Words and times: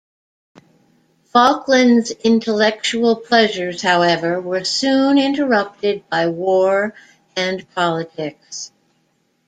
Falkland's 1.25 2.09
intellectual 2.09 3.15
pleasures, 3.17 3.83
however, 3.83 4.41
were 4.41 4.63
soon 4.63 5.19
interrupted 5.19 6.09
by 6.09 6.25
war 6.27 6.95
and 7.37 7.69
politics. 7.75 8.71